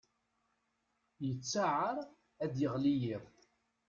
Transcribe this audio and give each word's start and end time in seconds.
Yettaɛar 1.25 1.97
ad 2.43 2.49
d-yeɣli 2.53 2.93
yiḍ. 3.01 3.25